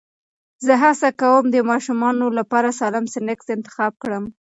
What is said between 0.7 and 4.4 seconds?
هڅه کوم د ماشومانو لپاره سالم سنکس انتخاب کړم.